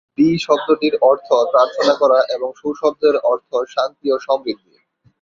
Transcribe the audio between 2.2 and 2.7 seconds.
এবং শু